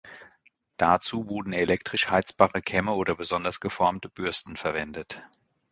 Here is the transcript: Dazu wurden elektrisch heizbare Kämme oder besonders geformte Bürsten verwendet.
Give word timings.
Dazu 0.77 1.29
wurden 1.29 1.53
elektrisch 1.53 2.09
heizbare 2.09 2.59
Kämme 2.61 2.93
oder 2.93 3.15
besonders 3.15 3.59
geformte 3.59 4.09
Bürsten 4.09 4.57
verwendet. 4.57 5.21